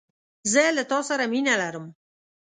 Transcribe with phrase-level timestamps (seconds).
[0.51, 1.85] زه له تا سره مینه لرم